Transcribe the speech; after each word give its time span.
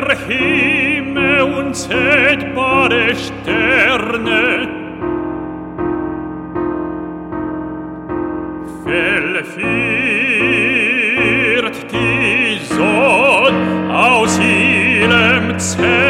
der 0.00 0.16
Himmel 0.16 1.42
unzählbare 1.42 3.14
Sterne. 3.14 4.68
Verliert 8.84 9.44
die 11.92 12.58
Sonne 12.66 13.94
aus 13.94 14.38
ihrem 14.40 15.58
Zelt. 15.58 16.09